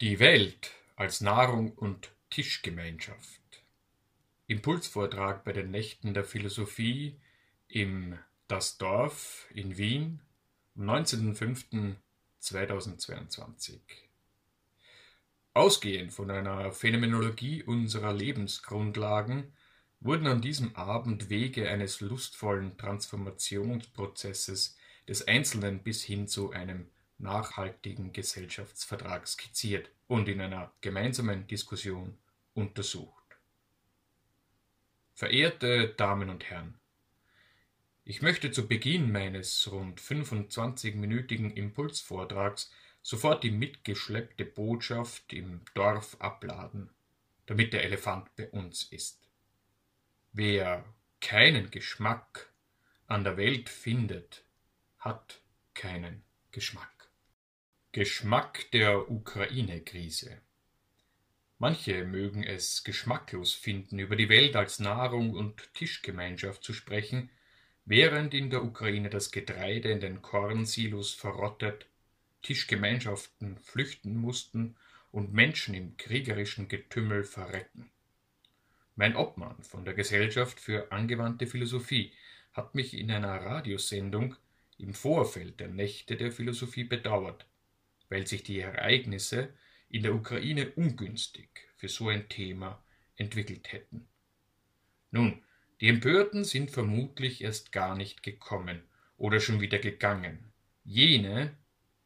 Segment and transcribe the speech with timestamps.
[0.00, 3.62] Die Welt als Nahrung und Tischgemeinschaft.
[4.46, 7.20] Impulsvortrag bei den Nächten der Philosophie
[7.68, 8.18] im
[8.48, 10.22] Das Dorf in Wien
[10.74, 13.78] am 19.05.2022.
[15.52, 19.52] Ausgehend von einer Phänomenologie unserer Lebensgrundlagen
[20.00, 26.86] wurden an diesem Abend Wege eines lustvollen Transformationsprozesses des Einzelnen bis hin zu einem
[27.20, 32.18] nachhaltigen Gesellschaftsvertrag skizziert und in einer gemeinsamen Diskussion
[32.54, 33.14] untersucht.
[35.14, 36.80] Verehrte Damen und Herren,
[38.04, 46.90] ich möchte zu Beginn meines rund 25-minütigen Impulsvortrags sofort die mitgeschleppte Botschaft im Dorf abladen,
[47.46, 49.28] damit der Elefant bei uns ist.
[50.32, 50.84] Wer
[51.20, 52.50] keinen Geschmack
[53.06, 54.44] an der Welt findet,
[54.98, 55.40] hat
[55.74, 56.99] keinen Geschmack.
[57.92, 60.40] Geschmack der Ukraine-Krise.
[61.58, 67.30] Manche mögen es geschmacklos finden, über die Welt als Nahrung und Tischgemeinschaft zu sprechen,
[67.84, 71.86] während in der Ukraine das Getreide in den Kornsilos verrottet,
[72.42, 74.76] Tischgemeinschaften flüchten mussten
[75.10, 77.90] und Menschen im kriegerischen Getümmel verrecken.
[78.94, 82.12] Mein Obmann von der Gesellschaft für angewandte Philosophie
[82.52, 84.36] hat mich in einer Radiosendung
[84.78, 87.46] im Vorfeld der Nächte der Philosophie bedauert,
[88.10, 89.48] weil sich die Ereignisse
[89.88, 92.82] in der Ukraine ungünstig für so ein Thema
[93.16, 94.06] entwickelt hätten.
[95.10, 95.42] Nun,
[95.80, 98.82] die Empörten sind vermutlich erst gar nicht gekommen
[99.16, 100.52] oder schon wieder gegangen.
[100.84, 101.56] Jene,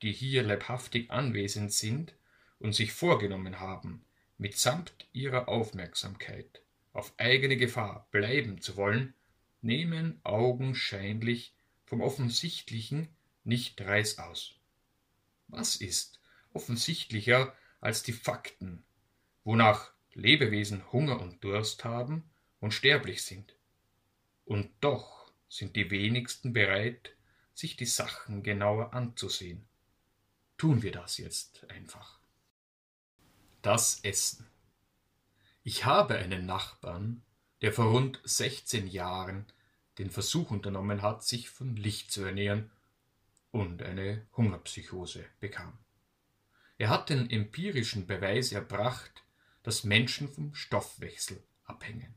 [0.02, 2.14] die hier leibhaftig anwesend sind
[2.60, 4.04] und sich vorgenommen haben,
[4.38, 9.14] mitsamt ihrer Aufmerksamkeit auf eigene Gefahr bleiben zu wollen,
[9.60, 11.52] nehmen augenscheinlich
[11.84, 13.08] vom Offensichtlichen
[13.42, 14.54] nicht reißaus.
[15.56, 16.18] Was ist
[16.52, 18.84] offensichtlicher als die Fakten,
[19.44, 23.54] wonach Lebewesen Hunger und Durst haben und sterblich sind?
[24.44, 27.14] Und doch sind die wenigsten bereit,
[27.54, 29.64] sich die Sachen genauer anzusehen.
[30.58, 32.18] Tun wir das jetzt einfach.
[33.62, 34.48] Das Essen.
[35.62, 37.22] Ich habe einen Nachbarn,
[37.62, 39.46] der vor rund 16 Jahren
[39.98, 42.72] den Versuch unternommen hat, sich von Licht zu ernähren
[43.54, 45.78] und eine Hungerpsychose bekam.
[46.76, 49.22] Er hat den empirischen Beweis erbracht,
[49.62, 52.16] dass Menschen vom Stoffwechsel abhängen.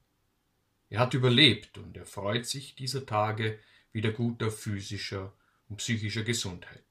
[0.89, 3.59] Er hat überlebt und erfreut sich dieser Tage
[3.91, 5.31] wieder guter physischer
[5.69, 6.83] und psychischer Gesundheit.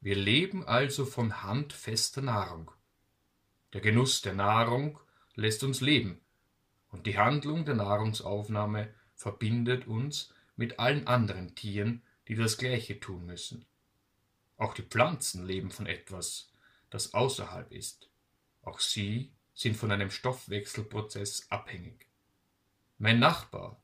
[0.00, 2.70] Wir leben also von handfester Nahrung.
[3.74, 4.98] Der Genuss der Nahrung
[5.34, 6.22] lässt uns leben,
[6.88, 13.26] und die Handlung der Nahrungsaufnahme verbindet uns mit allen anderen Tieren die das Gleiche tun
[13.26, 13.64] müssen.
[14.56, 16.48] Auch die Pflanzen leben von etwas,
[16.90, 18.08] das außerhalb ist.
[18.62, 22.06] Auch sie sind von einem Stoffwechselprozess abhängig.
[22.98, 23.80] Mein Nachbar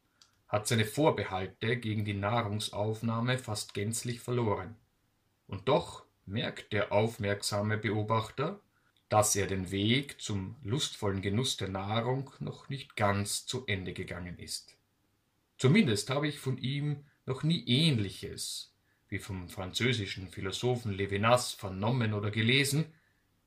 [0.49, 4.77] hat seine Vorbehalte gegen die Nahrungsaufnahme fast gänzlich verloren.
[5.47, 8.61] Und doch merkt der aufmerksame Beobachter,
[9.09, 14.39] dass er den Weg zum lustvollen Genuss der Nahrung noch nicht ganz zu Ende gegangen
[14.39, 14.77] ist.
[15.59, 18.75] Zumindest habe ich von ihm noch nie Ähnliches,
[19.09, 22.93] wie vom französischen Philosophen Levinas vernommen oder gelesen,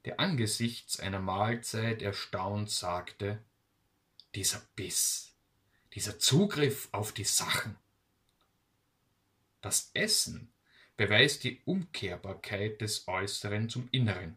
[0.05, 3.43] der angesichts einer Mahlzeit erstaunt sagte,
[4.33, 5.35] dieser Biss,
[5.93, 7.75] dieser Zugriff auf die Sachen.
[9.61, 10.51] Das Essen
[10.97, 14.35] beweist die Umkehrbarkeit des Äußeren zum Inneren.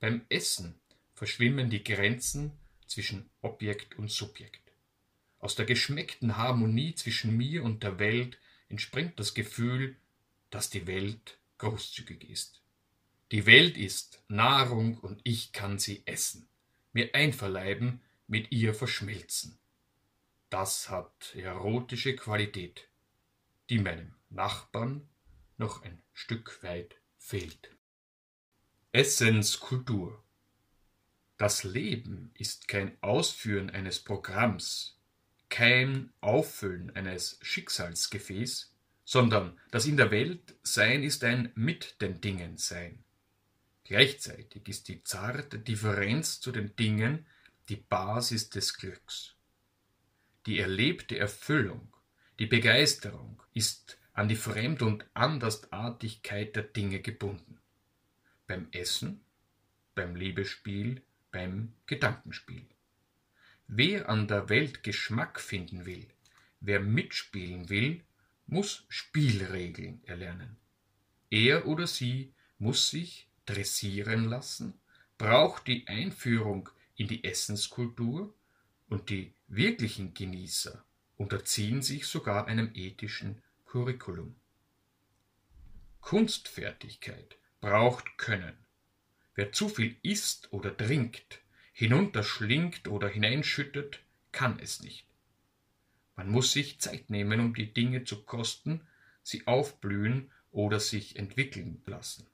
[0.00, 0.80] Beim Essen
[1.12, 2.52] verschwimmen die Grenzen
[2.86, 4.62] zwischen Objekt und Subjekt.
[5.40, 8.38] Aus der geschmeckten Harmonie zwischen mir und der Welt
[8.72, 9.96] entspringt das Gefühl,
[10.48, 12.62] dass die Welt großzügig ist.
[13.30, 16.48] Die Welt ist Nahrung und ich kann sie essen,
[16.92, 19.58] mir einverleiben, mit ihr verschmelzen.
[20.48, 22.88] Das hat erotische Qualität,
[23.68, 25.06] die meinem Nachbarn
[25.58, 27.76] noch ein Stück weit fehlt.
[28.92, 30.22] Essenskultur
[31.36, 34.98] Das Leben ist kein Ausführen eines Programms,
[35.52, 38.72] kein Auffüllen eines Schicksalsgefäß,
[39.04, 43.04] sondern das in der Welt Sein ist ein mit den Dingen Sein.
[43.84, 47.26] Gleichzeitig ist die zarte Differenz zu den Dingen
[47.68, 49.34] die Basis des Glücks.
[50.46, 51.92] Die erlebte Erfüllung,
[52.38, 57.58] die Begeisterung ist an die Fremd- und Andersartigkeit der Dinge gebunden.
[58.46, 59.20] Beim Essen,
[59.94, 62.71] beim Liebespiel, beim Gedankenspiel.
[63.66, 66.06] Wer an der Welt Geschmack finden will,
[66.60, 68.02] wer mitspielen will,
[68.46, 70.56] muss Spielregeln erlernen.
[71.30, 74.74] Er oder sie muss sich dressieren lassen,
[75.18, 78.34] braucht die Einführung in die Essenskultur
[78.88, 80.84] und die wirklichen Genießer
[81.16, 84.36] unterziehen sich sogar einem ethischen Curriculum.
[86.00, 88.58] Kunstfertigkeit braucht Können.
[89.34, 91.41] Wer zu viel isst oder trinkt,
[91.72, 95.06] hinunterschlingt oder hineinschüttet, kann es nicht.
[96.16, 98.82] Man muss sich Zeit nehmen, um die Dinge zu kosten,
[99.22, 102.26] sie aufblühen oder sich entwickeln lassen.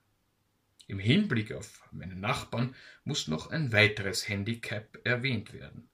[0.89, 2.75] Im Hinblick auf meinen Nachbarn
[3.05, 5.89] muss noch ein weiteres Handicap erwähnt werden.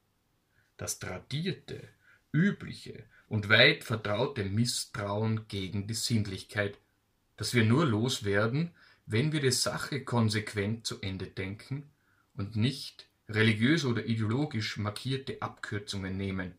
[0.76, 1.88] Das tradierte,
[2.32, 6.79] übliche und weit vertraute Misstrauen gegen die Sinnlichkeit,
[7.37, 8.70] das wir nur loswerden,
[9.06, 11.90] wenn wir die Sache konsequent zu Ende denken
[12.35, 16.55] und nicht religiös oder ideologisch markierte Abkürzungen nehmen,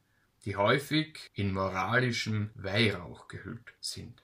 [0.45, 4.23] die häufig in moralischem Weihrauch gehüllt sind.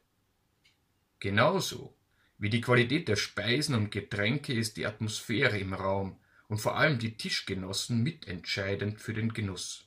[1.19, 1.95] Genauso
[2.37, 6.17] wie die Qualität der Speisen und Getränke ist die Atmosphäre im Raum
[6.47, 9.85] und vor allem die Tischgenossen mitentscheidend für den Genuss.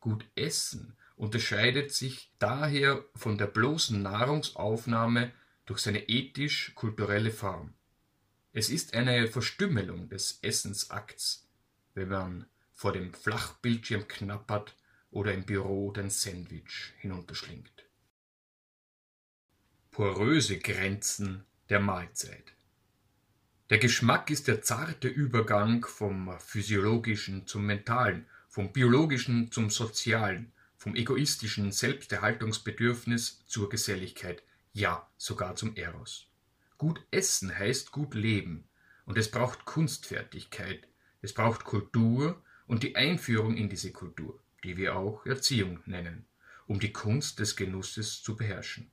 [0.00, 5.32] Gut Essen unterscheidet sich daher von der bloßen Nahrungsaufnahme
[5.66, 7.74] durch seine ethisch-kulturelle Form.
[8.52, 11.47] Es ist eine Verstümmelung des Essensakts,
[11.98, 14.76] wenn man vor dem Flachbildschirm knappert
[15.10, 17.84] oder im Büro den Sandwich hinunterschlingt.
[19.90, 22.52] Poröse Grenzen der Mahlzeit.
[23.70, 30.94] Der Geschmack ist der zarte Übergang vom physiologischen zum mentalen, vom biologischen zum sozialen, vom
[30.94, 34.42] egoistischen Selbsterhaltungsbedürfnis zur Geselligkeit,
[34.72, 36.28] ja sogar zum Eros.
[36.78, 38.68] Gut essen heißt gut leben,
[39.04, 40.86] und es braucht Kunstfertigkeit,
[41.28, 46.24] es braucht Kultur und die Einführung in diese Kultur, die wir auch Erziehung nennen,
[46.66, 48.90] um die Kunst des Genusses zu beherrschen.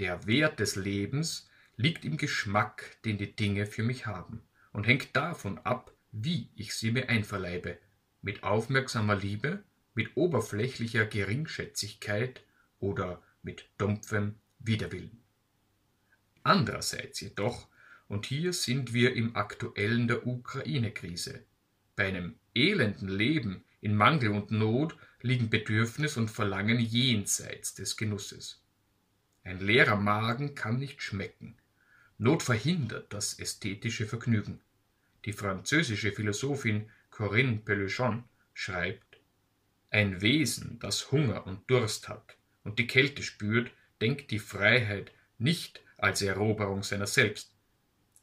[0.00, 5.14] Der Wert des Lebens liegt im Geschmack, den die Dinge für mich haben, und hängt
[5.14, 7.78] davon ab, wie ich sie mir einverleibe,
[8.22, 9.62] mit aufmerksamer Liebe,
[9.94, 12.42] mit oberflächlicher Geringschätzigkeit
[12.80, 15.22] oder mit dumpfem Widerwillen.
[16.42, 17.68] Andererseits jedoch,
[18.08, 21.44] und hier sind wir im aktuellen der Ukraine-Krise,
[21.96, 28.62] bei einem elenden Leben in Mangel und Not liegen Bedürfnis und Verlangen jenseits des Genusses.
[29.44, 31.56] Ein leerer Magen kann nicht schmecken,
[32.18, 34.60] Not verhindert das ästhetische Vergnügen.
[35.26, 38.24] Die französische Philosophin Corinne Peluchon
[38.54, 39.18] schreibt,
[39.90, 43.70] ein Wesen, das Hunger und Durst hat und die Kälte spürt,
[44.00, 47.55] denkt die Freiheit nicht als Eroberung seiner selbst.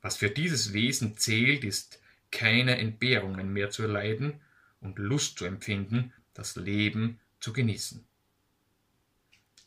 [0.04, 4.42] Was für dieses Wesen zählt, ist keine Entbehrungen mehr zu erleiden
[4.82, 8.04] und Lust zu empfinden, das Leben zu genießen.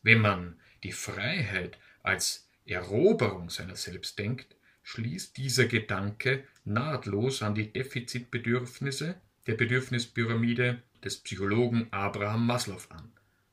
[0.03, 7.73] Wenn man die Freiheit als Eroberung seiner selbst denkt, schließt dieser Gedanke nahtlos an die
[7.73, 13.11] Defizitbedürfnisse der Bedürfnispyramide des Psychologen Abraham Maslow an,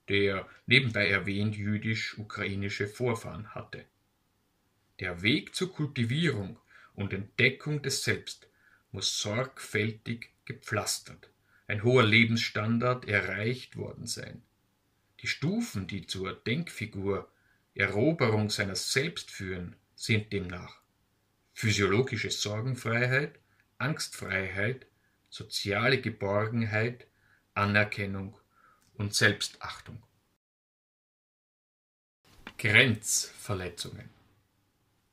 [0.10, 3.86] der nebenbei erwähnt jüdisch-ukrainische Vorfahren hatte.
[5.00, 6.58] Der Weg zur Kultivierung
[6.96, 8.48] und Entdeckung des Selbst
[8.92, 11.30] muss sorgfältig gepflastert,
[11.68, 14.44] ein hoher Lebensstandard erreicht worden sein.
[15.22, 17.32] Die Stufen, die zur Denkfigur
[17.76, 20.84] Eroberung seiner selbst führen, sind demnach
[21.54, 23.40] physiologische Sorgenfreiheit,
[23.78, 24.86] Angstfreiheit,
[25.30, 27.08] soziale Geborgenheit,
[27.54, 28.38] Anerkennung
[28.96, 30.02] und Selbstachtung.
[32.58, 34.10] Grenzverletzungen.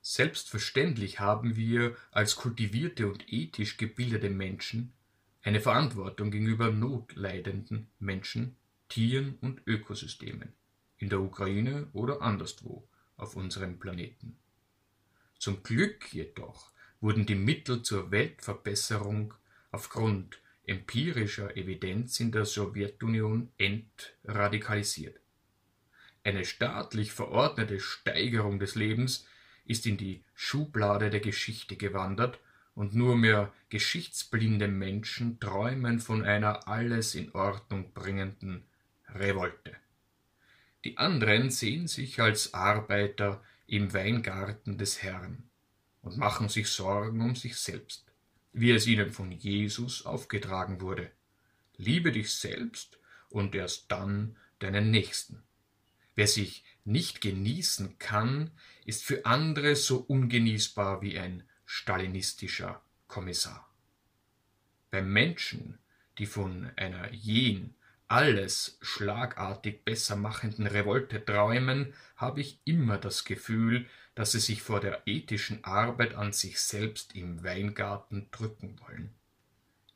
[0.03, 4.93] Selbstverständlich haben wir als kultivierte und ethisch gebildete Menschen
[5.43, 8.57] eine Verantwortung gegenüber notleidenden Menschen,
[8.89, 10.53] Tieren und Ökosystemen
[10.99, 14.37] in der Ukraine oder anderswo auf unserem Planeten.
[15.39, 19.35] Zum Glück jedoch wurden die Mittel zur Weltverbesserung
[19.71, 25.19] aufgrund empirischer Evidenz in der Sowjetunion entradikalisiert.
[26.23, 29.27] Eine staatlich verordnete Steigerung des Lebens
[29.71, 32.41] ist in die Schublade der Geschichte gewandert
[32.75, 38.65] und nur mehr geschichtsblinde Menschen träumen von einer alles in Ordnung bringenden
[39.15, 39.77] Revolte.
[40.85, 45.45] Die anderen sehen sich als Arbeiter im Weingarten des Herrn
[46.03, 48.05] und machen sich Sorgen um sich selbst,
[48.53, 51.13] wie es ihnen von Jesus aufgetragen wurde.
[51.77, 52.99] Liebe dich selbst
[53.29, 55.45] und erst dann deinen Nächsten.
[56.17, 58.51] Wer sich nicht genießen kann,
[58.85, 63.69] ist für andere so ungenießbar wie ein stalinistischer Kommissar.
[64.91, 65.79] Beim Menschen,
[66.19, 67.75] die von einer jen
[68.09, 74.81] alles schlagartig besser machenden Revolte träumen, habe ich immer das Gefühl, dass sie sich vor
[74.81, 79.15] der ethischen Arbeit an sich selbst im Weingarten drücken wollen.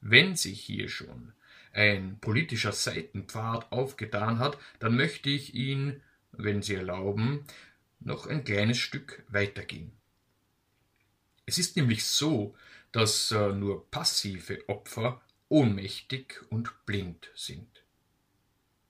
[0.00, 1.32] Wenn sich hier schon
[1.72, 6.00] ein politischer Seitenpfad aufgetan hat, dann möchte ich ihn,
[6.38, 7.44] wenn Sie erlauben,
[8.00, 9.92] noch ein kleines Stück weitergehen.
[11.46, 12.54] Es ist nämlich so,
[12.92, 17.84] dass äh, nur passive Opfer ohnmächtig und blind sind.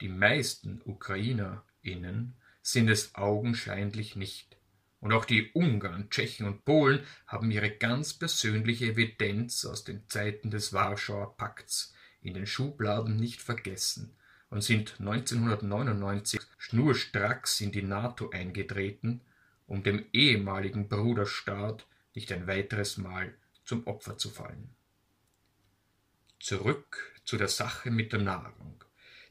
[0.00, 4.56] Die meisten UkrainerInnen sind es augenscheinlich nicht.
[5.00, 10.50] Und auch die Ungarn, Tschechen und Polen haben ihre ganz persönliche Evidenz aus den Zeiten
[10.50, 14.16] des Warschauer Pakts in den Schubladen nicht vergessen
[14.54, 19.20] und sind 1999 schnurstracks in die NATO eingetreten,
[19.66, 21.84] um dem ehemaligen Bruderstaat
[22.14, 23.34] nicht ein weiteres Mal
[23.64, 24.70] zum Opfer zu fallen.
[26.38, 28.84] Zurück zu der Sache mit der Nahrung,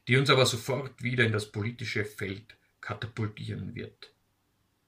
[0.08, 4.12] die uns aber sofort wieder in das politische Feld katapultieren wird.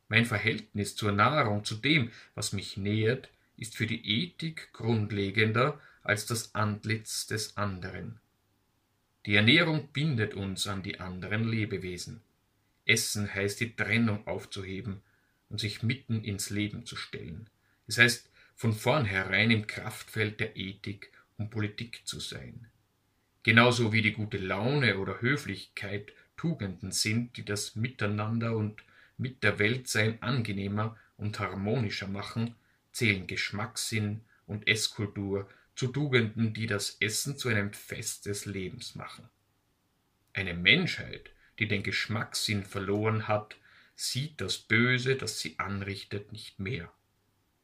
[0.08, 6.26] Mein Verhältnis zur Nahrung, zu dem, was mich nährt, ist für die Ethik grundlegender als
[6.26, 8.20] das Antlitz des anderen.
[9.26, 12.22] Die Ernährung bindet uns an die anderen Lebewesen.
[12.84, 15.02] Essen heißt die Trennung aufzuheben
[15.48, 17.50] und sich mitten ins Leben zu stellen.
[17.88, 22.68] Es heißt, von vornherein im Kraftfeld der Ethik und Politik zu sein.
[23.42, 28.82] Genauso wie die gute Laune oder Höflichkeit Tugenden sind, die das Miteinander und
[29.18, 32.54] mit der Weltsein angenehmer und harmonischer machen,
[32.92, 39.28] zählen Geschmackssinn und Esskultur zu Tugenden, die das Essen zu einem Fest des Lebens machen.
[40.32, 43.56] Eine Menschheit, die den Geschmackssinn verloren hat,
[43.94, 46.92] sieht das Böse, das sie anrichtet, nicht mehr.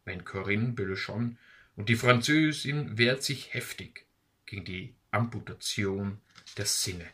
[0.04, 1.38] Mein Corinne Belchon
[1.76, 4.06] und die Französin wehrt sich heftig
[4.46, 6.20] gegen die Amputation
[6.56, 7.06] der Sinne.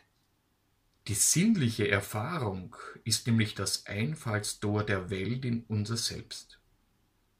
[1.07, 6.59] Die sinnliche Erfahrung ist nämlich das Einfallstor der Welt in unser Selbst.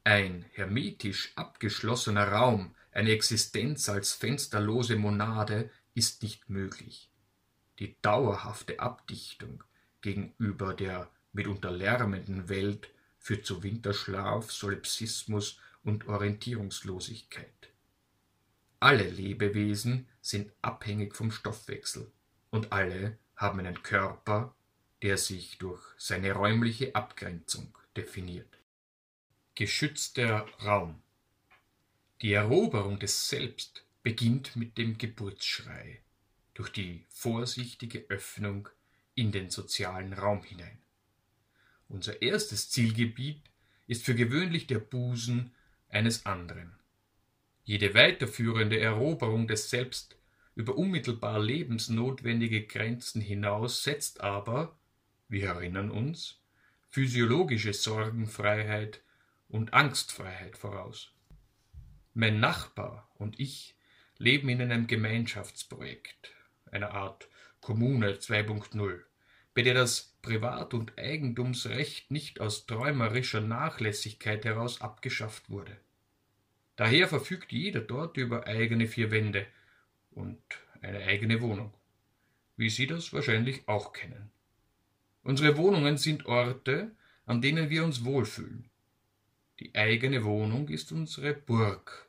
[0.03, 7.09] Ein hermetisch abgeschlossener Raum, eine Existenz als fensterlose Monade ist nicht möglich.
[7.79, 9.63] Die dauerhafte Abdichtung
[10.01, 17.69] gegenüber der mitunter lärmenden Welt führt zu Winterschlaf, Solipsismus und Orientierungslosigkeit.
[18.81, 22.11] Alle Lebewesen sind abhängig vom Stoffwechsel
[22.49, 24.53] und alle haben einen Körper,
[25.03, 28.59] der sich durch seine räumliche Abgrenzung definiert.
[29.55, 31.01] Geschützter Raum
[32.21, 36.01] Die Eroberung des Selbst beginnt mit dem Geburtsschrei,
[36.53, 38.67] durch die vorsichtige Öffnung
[39.15, 40.79] in den sozialen Raum hinein.
[41.87, 43.41] Unser erstes Zielgebiet
[43.87, 45.53] ist für gewöhnlich der Busen
[45.87, 46.73] eines anderen.
[47.63, 50.17] Jede weiterführende Eroberung des Selbst
[50.55, 54.77] über unmittelbar lebensnotwendige Grenzen hinaus setzt aber,
[55.29, 56.41] wir erinnern uns,
[56.89, 59.01] physiologische Sorgenfreiheit
[59.47, 61.13] und Angstfreiheit voraus.
[62.21, 63.75] Mein Nachbar und ich
[64.17, 66.33] leben in einem Gemeinschaftsprojekt,
[66.69, 67.29] einer Art
[67.61, 68.99] Kommune 2.0,
[69.53, 75.77] bei der das Privat- und Eigentumsrecht nicht aus träumerischer Nachlässigkeit heraus abgeschafft wurde.
[76.75, 79.47] Daher verfügt jeder dort über eigene vier Wände,
[80.11, 80.41] und
[80.81, 81.73] eine eigene Wohnung,
[82.57, 84.29] wie Sie das wahrscheinlich auch kennen.
[85.23, 86.91] Unsere Wohnungen sind Orte,
[87.25, 88.69] an denen wir uns wohlfühlen.
[89.61, 92.08] Die eigene Wohnung ist unsere Burg,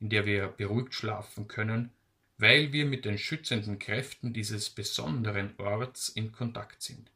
[0.00, 1.90] in der wir beruhigt schlafen können,
[2.38, 7.10] weil wir mit den schützenden Kräften dieses besonderen Orts in Kontakt sind.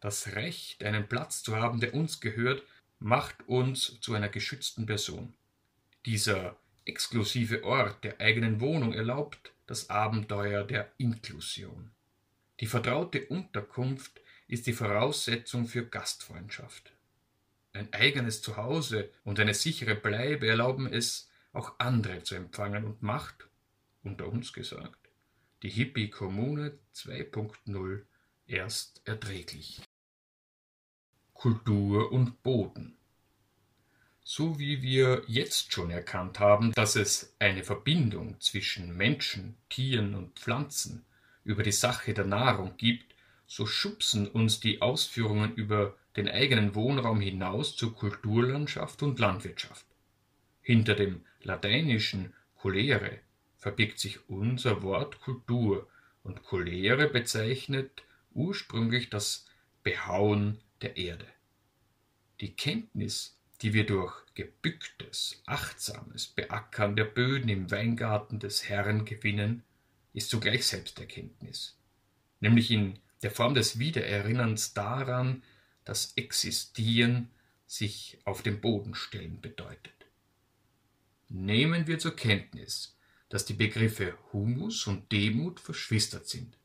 [0.00, 2.62] Das Recht, einen Platz zu haben, der uns gehört,
[2.98, 5.34] macht uns zu einer geschützten Person.
[6.04, 11.90] Dieser exklusive Ort der eigenen Wohnung erlaubt das Abenteuer der Inklusion.
[12.60, 16.92] Die vertraute Unterkunft ist die Voraussetzung für Gastfreundschaft.
[17.72, 23.48] Ein eigenes Zuhause und eine sichere Bleibe erlauben es, auch andere zu empfangen und macht,
[24.02, 25.08] unter uns gesagt,
[25.62, 28.02] die Hippie-Kommune 2.0
[28.46, 29.80] erst erträglich.
[31.34, 32.96] Kultur und Boden
[34.28, 40.36] so wie wir jetzt schon erkannt haben, dass es eine Verbindung zwischen Menschen, Tieren und
[40.36, 41.04] Pflanzen
[41.44, 43.14] über die Sache der Nahrung gibt,
[43.46, 49.86] so schubsen uns die Ausführungen über den eigenen Wohnraum hinaus zur Kulturlandschaft und Landwirtschaft.
[50.66, 53.20] Hinter dem lateinischen colere
[53.56, 55.88] verbirgt sich unser Wort Kultur
[56.24, 59.46] und colere bezeichnet ursprünglich das
[59.84, 61.26] Behauen der Erde.
[62.40, 69.62] Die Kenntnis die wir durch gebücktes, achtsames Beackern der Böden im Weingarten des Herrn gewinnen,
[70.12, 71.78] ist zugleich Selbsterkenntnis,
[72.40, 75.42] nämlich in der Form des Wiedererinnerns daran,
[75.84, 77.30] dass Existieren
[77.66, 79.95] sich auf den Boden stellen bedeutet.
[81.28, 82.96] Nehmen wir zur Kenntnis,
[83.28, 86.56] dass die Begriffe Humus und Demut verschwistert sind.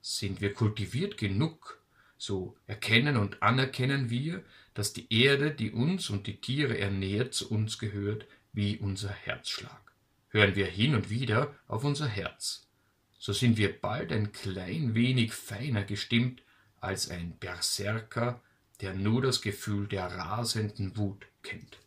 [0.00, 1.82] Sind wir kultiviert genug,
[2.16, 4.44] so erkennen und anerkennen wir,
[4.74, 9.92] dass die Erde, die uns und die Tiere ernährt, zu uns gehört wie unser Herzschlag.
[10.28, 12.68] Hören wir hin und wieder auf unser Herz,
[13.18, 16.42] so sind wir bald ein klein wenig feiner gestimmt
[16.80, 18.40] als ein Berserker,
[18.80, 21.78] der nur das Gefühl der rasenden Wut kennt.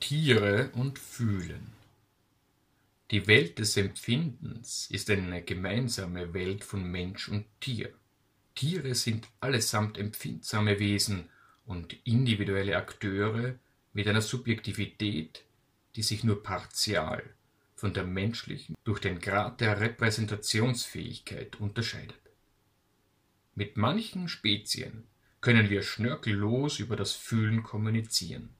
[0.00, 1.74] Tiere und Fühlen
[3.10, 7.92] Die Welt des Empfindens ist eine gemeinsame Welt von Mensch und Tier.
[8.54, 11.28] Tiere sind allesamt empfindsame Wesen
[11.66, 13.56] und individuelle Akteure
[13.92, 15.44] mit einer Subjektivität,
[15.94, 17.22] die sich nur partial
[17.76, 22.20] von der menschlichen durch den Grad der Repräsentationsfähigkeit unterscheidet.
[23.54, 25.06] Mit manchen Spezien
[25.42, 28.56] können wir schnörkellos über das Fühlen kommunizieren.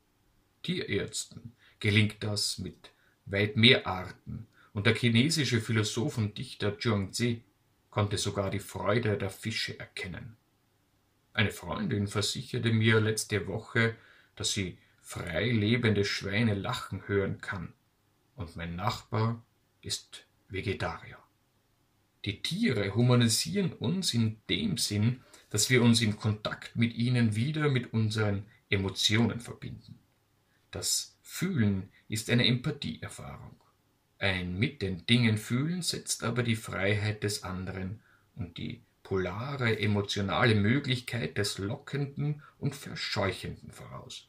[0.63, 2.91] Tierärzten gelingt das mit
[3.27, 7.43] weit mehr Arten, und der chinesische Philosoph und Dichter Zhuangzi
[7.91, 10.37] konnte sogar die Freude der Fische erkennen.
[11.33, 13.97] Eine Freundin versicherte mir letzte Woche,
[14.37, 17.73] dass sie frei lebende Schweine lachen hören kann,
[18.37, 19.43] und mein Nachbar
[19.83, 21.19] ist Vegetarier.
[22.25, 27.69] Die Tiere humanisieren uns in dem Sinn, dass wir uns im Kontakt mit ihnen wieder
[27.69, 29.99] mit unseren Emotionen verbinden.
[30.71, 33.61] Das Fühlen ist eine Empathieerfahrung.
[34.19, 38.03] Ein mit den Dingen fühlen setzt aber die Freiheit des anderen
[38.35, 44.29] und die polare emotionale Möglichkeit des Lockenden und Verscheuchenden voraus.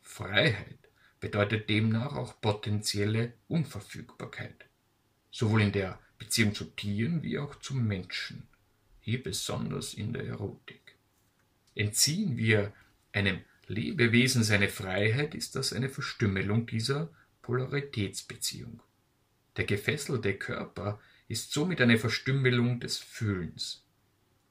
[0.00, 0.78] Freiheit
[1.18, 4.66] bedeutet demnach auch potenzielle Unverfügbarkeit,
[5.30, 8.48] sowohl in der Beziehung zu Tieren wie auch zum Menschen
[9.00, 10.96] hier besonders in der Erotik.
[11.74, 12.72] Entziehen wir
[13.12, 17.10] einem Lebewesen seine Freiheit, ist das eine Verstümmelung dieser
[17.42, 18.82] Polaritätsbeziehung.
[19.56, 23.84] Der gefesselte Körper ist somit eine Verstümmelung des Fühlens.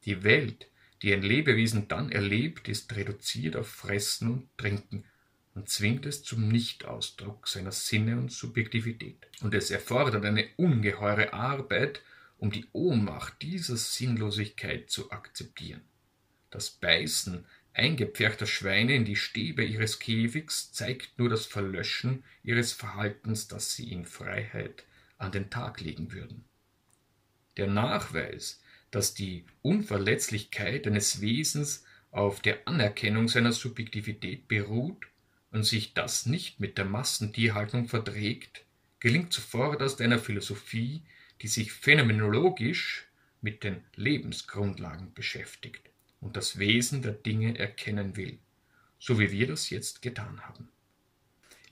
[0.06, 0.68] Die Welt,
[1.02, 5.06] die ein Lebewesen dann erlebt, ist reduziert auf Fressen und Trinken
[5.54, 9.28] und zwingt es zum Nichtausdruck seiner Sinne und Subjektivität.
[9.42, 12.02] Und es erfordert eine ungeheure Arbeit,
[12.38, 15.82] um die Ohnmacht dieser Sinnlosigkeit zu akzeptieren.
[16.50, 23.48] Das Beißen eingepferchter Schweine in die Stäbe ihres Käfigs zeigt nur das Verlöschen ihres Verhaltens,
[23.48, 24.86] das sie in Freiheit
[25.18, 26.44] an den Tag legen würden.
[27.58, 35.08] Der Nachweis, dass die Unverletzlichkeit eines Wesens auf der Anerkennung seiner Subjektivität beruht
[35.52, 38.66] und sich das nicht mit der Massentierhaltung verträgt,
[39.00, 41.04] gelingt aus einer Philosophie,
[41.42, 43.08] die sich phänomenologisch
[43.42, 45.91] mit den Lebensgrundlagen beschäftigt
[46.22, 48.40] und das Wesen der Dinge erkennen will,
[49.00, 50.70] so wie wir das jetzt getan haben.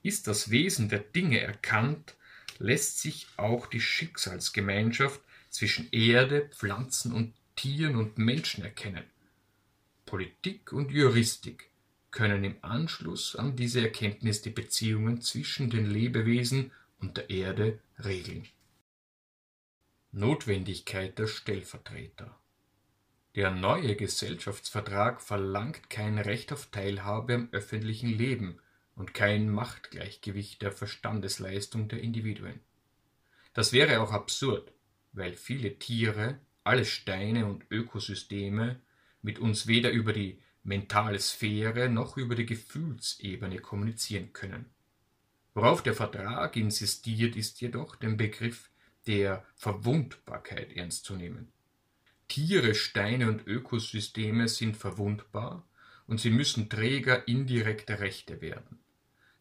[0.04, 2.16] Ist das Wesen der Dinge erkannt,
[2.58, 9.04] lässt sich auch die Schicksalsgemeinschaft zwischen Erde, Pflanzen und Tieren und Menschen erkennen.
[10.06, 11.70] Politik und Juristik
[12.12, 18.48] können im Anschluss an diese Erkenntnis die Beziehungen zwischen den Lebewesen und der Erde regeln.
[20.12, 22.36] Notwendigkeit der Stellvertreter
[23.39, 28.60] Der neue Gesellschaftsvertrag verlangt kein Recht auf Teilhabe am öffentlichen Leben
[28.95, 32.60] und kein Machtgleichgewicht der Verstandesleistung der Individuen.
[33.54, 34.73] Das wäre auch absurd,
[35.13, 38.82] weil viele Tiere, alle Steine und Ökosysteme
[39.21, 44.65] mit uns weder über die mentale Sphäre noch über die Gefühlsebene kommunizieren können.
[45.54, 48.69] Worauf der Vertrag insistiert, ist jedoch den Begriff
[49.08, 51.54] der Verwundbarkeit ernst zu nehmen.
[52.30, 55.68] Tiere, Steine und Ökosysteme sind verwundbar
[56.08, 58.80] und sie müssen Träger indirekter Rechte werden.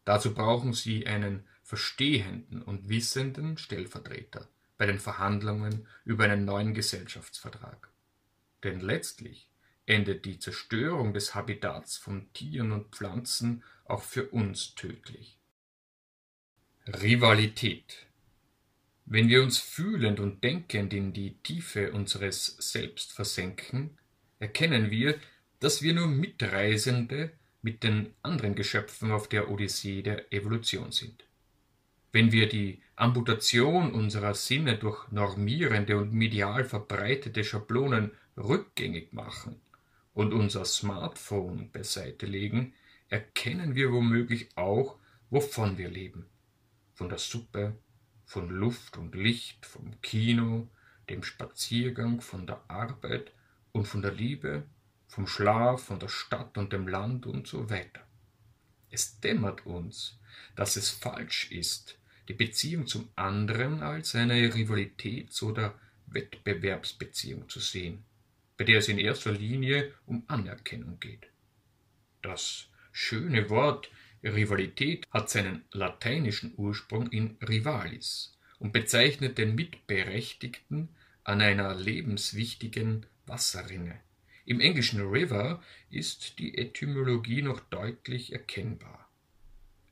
[0.05, 7.89] Dazu brauchen sie einen verstehenden und wissenden Stellvertreter bei den Verhandlungen über einen neuen Gesellschaftsvertrag.
[8.63, 9.47] Denn letztlich
[9.85, 15.37] endet die Zerstörung des Habitats von Tieren und Pflanzen auch für uns tödlich.
[16.87, 18.08] Rivalität
[19.09, 23.97] wenn wir uns fühlend und denkend in die Tiefe unseres Selbst versenken,
[24.37, 25.15] erkennen wir,
[25.59, 27.31] dass wir nur Mitreisende
[27.63, 31.25] mit den anderen Geschöpfen auf der Odyssee der Evolution sind.
[32.11, 39.59] Wenn wir die Amputation unserer Sinne durch normierende und medial verbreitete Schablonen rückgängig machen
[40.13, 42.73] und unser Smartphone beiseite legen,
[43.09, 44.97] erkennen wir womöglich auch,
[45.31, 46.27] wovon wir leben.
[46.93, 47.75] Von der Suppe,
[48.29, 50.67] von Luft und Licht, vom Kino,
[51.09, 53.31] dem Spaziergang, von der Arbeit
[53.71, 54.65] und von der Liebe
[55.07, 58.05] vom Schlaf, von der Stadt und dem Land und so weiter.
[58.91, 60.19] Es dämmert uns,
[60.55, 65.73] dass es falsch ist, die Beziehung zum anderen als eine Rivalitäts- oder
[66.05, 68.03] Wettbewerbsbeziehung zu sehen,
[68.57, 71.31] bei der es in erster Linie um Anerkennung geht.
[72.21, 73.89] Das schöne Wort
[74.23, 80.89] Rivalität hat seinen lateinischen Ursprung in rivalis und bezeichnet den Mitberechtigten
[81.23, 83.99] an einer lebenswichtigen Wasserrinne.
[84.45, 89.09] Im englischen River ist die Etymologie noch deutlich erkennbar.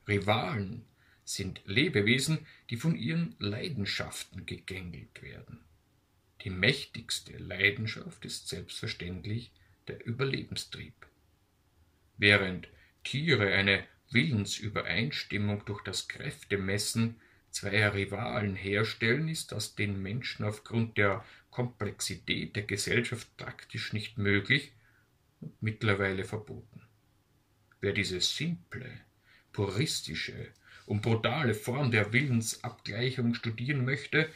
[0.08, 0.86] Rivalen
[1.24, 5.60] sind Lebewesen, die von ihren Leidenschaften gegängelt werden.
[6.42, 9.52] Die mächtigste Leidenschaft ist selbstverständlich
[9.88, 11.06] der Überlebenstrieb.
[12.18, 12.68] Während
[13.04, 17.20] Tiere eine Willensübereinstimmung durch das Kräftemessen
[17.52, 24.72] zweier Rivalen herstellen, ist das den Menschen aufgrund der Komplexität der Gesellschaft praktisch nicht möglich
[25.42, 26.82] und mittlerweile verboten.
[27.82, 28.90] Wer diese simple,
[29.52, 30.52] puristische
[30.86, 34.30] und brutale Form der Willensabgleichung studieren möchte,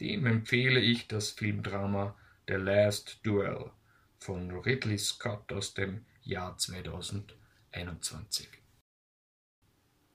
[0.00, 3.70] dem empfehle ich das Filmdrama The Last Duel
[4.18, 8.48] von Ridley Scott aus dem Jahr 2021.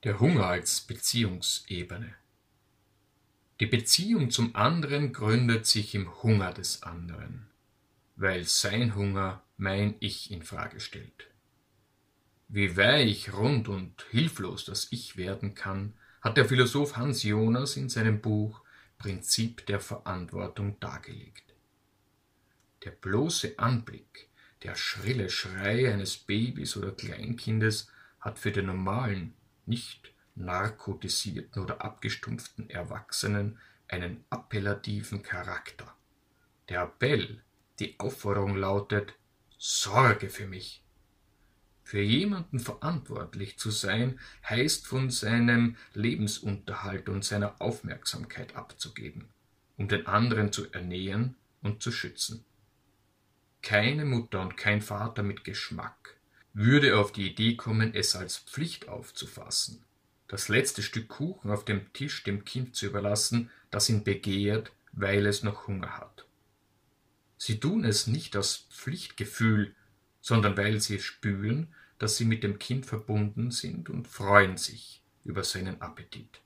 [0.04, 2.14] Der Hunger als Beziehungsebene.
[3.62, 7.48] Die Beziehung zum anderen gründet sich im Hunger des anderen,
[8.18, 11.30] weil sein Hunger mein Ich in Frage stellt.
[12.50, 17.88] Wie weich, rund und hilflos das Ich werden kann, hat der Philosoph Hans Jonas in
[17.88, 18.60] seinem Buch
[18.98, 21.54] Prinzip der Verantwortung dargelegt.
[22.84, 24.28] Der bloße Anblick,
[24.64, 27.90] der schrille Schrei eines Babys oder Kleinkindes
[28.20, 29.34] hat für den normalen,
[29.66, 35.96] nicht narkotisierten oder abgestumpften Erwachsenen einen appellativen Charakter.
[36.70, 37.42] Der Appell,
[37.80, 39.14] die Aufforderung lautet
[39.58, 40.84] Sorge für mich,
[41.84, 49.30] für jemanden verantwortlich zu sein, heißt von seinem Lebensunterhalt und seiner Aufmerksamkeit abzugeben,
[49.78, 52.46] um den anderen zu ernähren und zu schützen.
[53.62, 56.18] Keine Mutter und kein Vater mit Geschmack
[56.54, 59.84] würde auf die Idee kommen, es als Pflicht aufzufassen,
[60.28, 65.26] das letzte Stück Kuchen auf dem Tisch dem Kind zu überlassen, das ihn begehrt, weil
[65.26, 66.26] es noch Hunger hat.
[67.38, 69.76] Sie tun es nicht aus Pflichtgefühl,
[70.22, 75.44] sondern weil sie spüren, dass sie mit dem Kind verbunden sind und freuen sich über
[75.44, 76.42] seinen Appetit.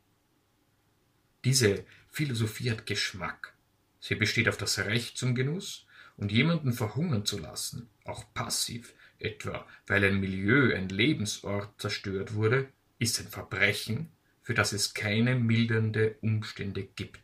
[1.43, 3.53] Diese Philosophie hat Geschmack.
[3.99, 9.67] Sie besteht auf das Recht zum Genuss und jemanden verhungern zu lassen, auch passiv, etwa
[9.87, 12.67] weil ein Milieu, ein Lebensort zerstört wurde,
[12.99, 14.09] ist ein Verbrechen,
[14.41, 17.21] für das es keine mildernde Umstände gibt.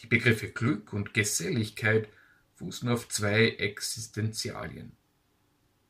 [0.00, 2.08] Die Begriffe Glück und Geselligkeit
[2.56, 4.92] fußen auf zwei Existenzialien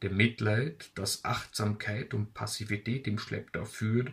[0.03, 4.13] dem Mitleid, das Achtsamkeit und Passivität im Schlepptau führt,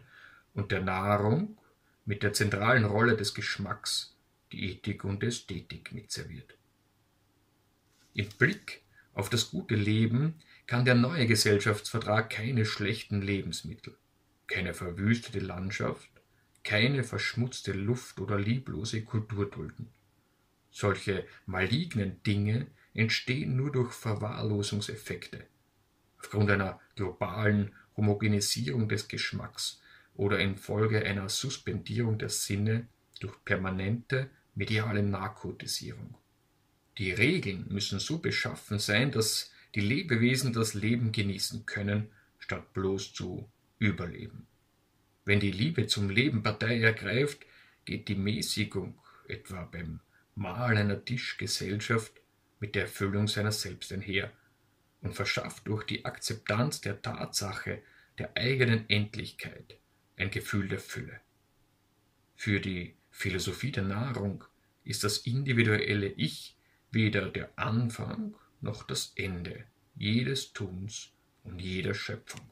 [0.53, 1.57] und der Nahrung
[2.05, 4.15] mit der zentralen Rolle des Geschmacks,
[4.51, 6.55] die Ethik und Ästhetik mitserviert.
[8.13, 8.81] Im Blick
[9.15, 10.35] auf das gute Leben
[10.67, 13.97] kann der neue Gesellschaftsvertrag keine schlechten Lebensmittel,
[14.47, 16.09] keine verwüstete Landschaft,
[16.63, 19.87] keine verschmutzte Luft oder lieblose Kultur dulden.
[20.69, 25.45] Solche malignen Dinge entstehen nur durch Verwahrlosungseffekte,
[26.19, 29.81] aufgrund einer globalen Homogenisierung des Geschmacks
[30.15, 32.87] oder infolge einer Suspendierung der Sinne
[33.21, 36.17] durch permanente mediale Narkotisierung.
[36.97, 43.13] Die Regeln müssen so beschaffen sein, dass die Lebewesen das Leben genießen können, statt bloß
[43.13, 44.47] zu überleben.
[45.25, 47.45] Wenn die Liebe zum Leben Partei ergreift,
[47.83, 49.99] geht die Mäßigung, etwa beim
[50.35, 52.13] Mahl einer Tischgesellschaft,
[52.59, 54.31] mit der Erfüllung seiner selbst einher
[55.01, 57.81] und verschafft durch die Akzeptanz der Tatsache
[58.17, 59.77] der eigenen Endlichkeit
[60.15, 61.19] ein Gefühl der Fülle.
[62.35, 64.43] Für die Philosophie der Nahrung
[64.83, 66.54] ist das individuelle Ich
[66.95, 71.11] weder der Anfang noch das Ende jedes Tuns
[71.43, 72.49] und jeder Schöpfung.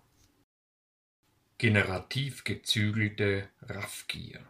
[1.58, 4.42] Generativ gezügelte Raffgier.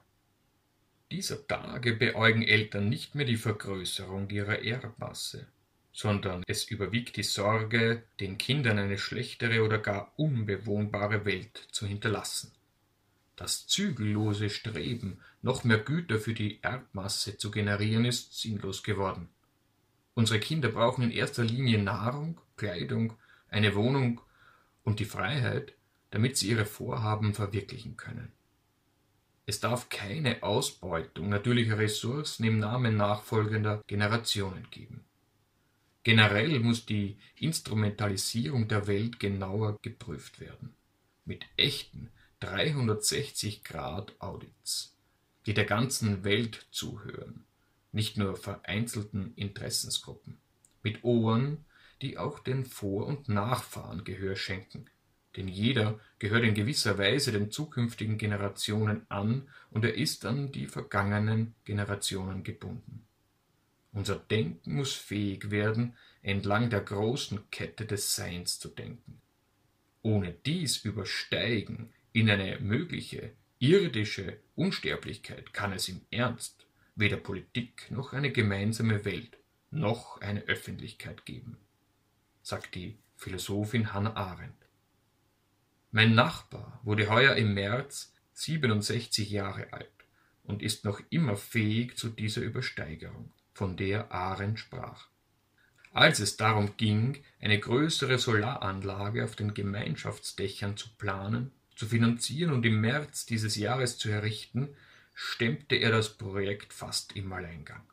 [1.11, 5.47] Dieser Tage beäugen Eltern nicht mehr die Vergrößerung ihrer Erbmasse,
[5.91, 12.51] sondern es überwiegt die Sorge, den Kindern eine schlechtere oder gar unbewohnbare Welt zu hinterlassen.
[13.35, 19.29] Das zügellose Streben, noch mehr Güter für die Erbmasse zu generieren, ist sinnlos geworden.
[20.15, 23.13] Unsere Kinder brauchen in erster Linie Nahrung, Kleidung,
[23.49, 24.21] eine Wohnung
[24.83, 25.73] und die Freiheit,
[26.11, 28.31] damit sie ihre Vorhaben verwirklichen können.
[29.45, 35.03] Es darf keine Ausbeutung natürlicher Ressourcen im Namen nachfolgender Generationen geben.
[36.03, 40.75] Generell muss die Instrumentalisierung der Welt genauer geprüft werden.
[41.25, 44.95] Mit echten 360-Grad-Audits,
[45.45, 47.45] die der ganzen Welt zuhören,
[47.93, 50.37] nicht nur vereinzelten Interessensgruppen.
[50.81, 51.63] Mit Ohren,
[52.01, 54.85] die auch den Vor- und Nachfahren Gehör schenken,
[55.37, 60.67] denn jeder gehört in gewisser Weise den zukünftigen Generationen an und er ist an die
[60.67, 63.05] vergangenen Generationen gebunden.
[63.93, 69.21] Unser Denken muss fähig werden, entlang der großen Kette des Seins zu denken.
[70.01, 78.13] Ohne dies Übersteigen in eine mögliche irdische Unsterblichkeit kann es im Ernst weder Politik noch
[78.13, 79.37] eine gemeinsame Welt
[79.71, 81.57] noch eine Öffentlichkeit geben,
[82.41, 84.53] sagt die Philosophin Hannah Arendt.
[85.91, 89.89] Mein Nachbar wurde heuer im März 67 Jahre alt
[90.43, 95.07] und ist noch immer fähig zu dieser Übersteigerung von der Arendt sprach.
[95.93, 102.65] Als es darum ging, eine größere Solaranlage auf den Gemeinschaftsdächern zu planen, zu finanzieren und
[102.65, 104.75] im März dieses Jahres zu errichten,
[105.13, 107.83] stemmte er das Projekt fast im Alleingang.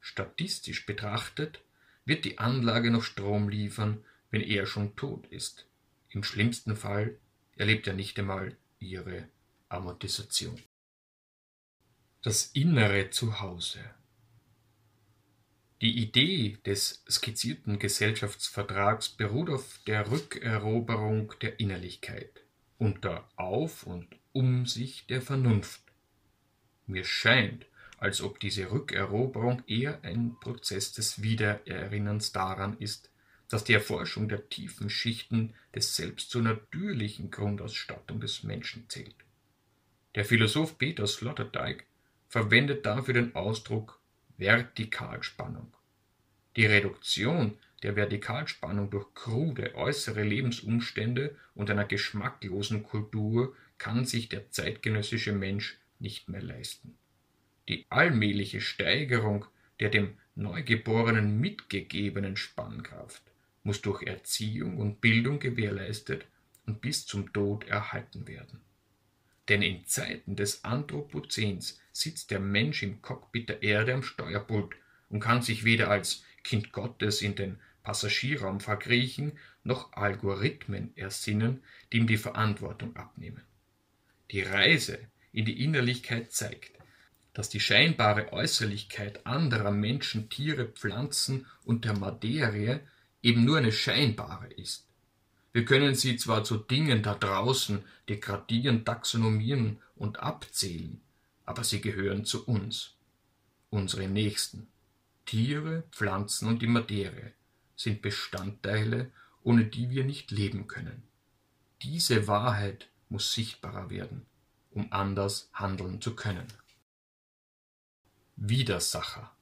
[0.00, 1.62] Statistisch betrachtet
[2.04, 5.66] wird die Anlage noch Strom liefern, wenn er schon tot ist.
[6.10, 7.16] Im schlimmsten Fall
[7.56, 9.28] erlebt er nicht einmal ihre
[9.68, 10.62] Amortisation.
[12.22, 13.84] Das innere Zuhause
[15.82, 22.30] die Idee des skizzierten Gesellschaftsvertrags beruht auf der Rückeroberung der Innerlichkeit
[22.78, 25.82] unter Auf und Umsicht der Vernunft.
[26.86, 27.66] Mir scheint,
[27.98, 33.10] als ob diese Rückeroberung eher ein Prozess des Wiedererinnerns daran ist,
[33.48, 39.14] dass die Erforschung der tiefen Schichten des Selbst zur natürlichen Grundausstattung des Menschen zählt.
[40.14, 41.86] Der Philosoph Peter Sloterdijk
[42.28, 44.00] verwendet dafür den Ausdruck
[44.38, 45.72] Vertikalspannung.
[46.56, 54.50] Die Reduktion der Vertikalspannung durch krude äußere Lebensumstände und einer geschmacklosen Kultur kann sich der
[54.50, 56.96] zeitgenössische Mensch nicht mehr leisten.
[57.68, 59.44] Die allmähliche Steigerung
[59.80, 63.22] der dem Neugeborenen mitgegebenen Spannkraft
[63.62, 66.26] muss durch Erziehung und Bildung gewährleistet
[66.66, 68.60] und bis zum Tod erhalten werden.
[69.48, 74.74] Denn in Zeiten des Anthropozäns sitzt der Mensch im Cockpit der Erde am Steuerpult
[75.08, 81.98] und kann sich weder als Kind Gottes in den Passagierraum verkriechen, noch Algorithmen ersinnen, die
[81.98, 83.42] ihm die Verantwortung abnehmen.
[84.32, 84.98] Die Reise
[85.36, 86.72] in die Innerlichkeit zeigt,
[87.34, 92.80] dass die scheinbare Äußerlichkeit anderer Menschen, Tiere, Pflanzen und der Materie
[93.22, 94.86] eben nur eine scheinbare ist.
[95.52, 101.02] Wir können sie zwar zu Dingen da draußen degradieren, taxonomieren und abzählen,
[101.44, 102.94] aber sie gehören zu uns,
[103.68, 104.68] unsere Nächsten.
[105.26, 107.34] Tiere, Pflanzen und die Materie
[107.76, 109.10] sind Bestandteile,
[109.42, 111.02] ohne die wir nicht leben können.
[111.82, 114.24] Diese Wahrheit muss sichtbarer werden,
[114.76, 116.46] um anders handeln zu können.
[118.36, 119.36] Widersacher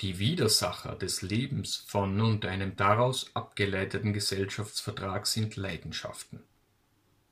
[0.00, 6.44] die Widersacher des Lebens von und einem daraus abgeleiteten Gesellschaftsvertrag sind Leidenschaften,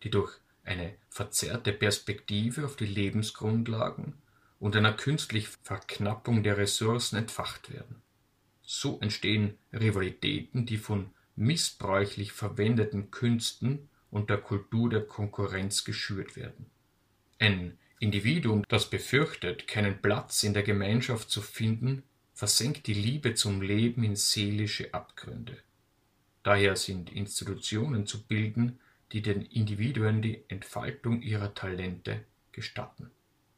[0.03, 4.15] die durch eine verzerrte Perspektive auf die Lebensgrundlagen
[4.59, 8.03] und einer künstlichen Verknappung der Ressourcen entfacht werden.
[8.63, 13.89] So entstehen Rivalitäten, die von missbräuchlich verwendeten Künsten
[14.25, 16.67] der Kultur der Konkurrenz geschürt werden.
[17.39, 22.03] Ein Individuum, das befürchtet, keinen Platz in der Gemeinschaft zu finden,
[22.33, 25.59] versenkt die Liebe zum Leben in seelische Abgründe.
[26.43, 28.79] Daher sind Institutionen zu bilden,
[29.13, 33.11] die den Individuen die Entfaltung ihrer Talente gestatten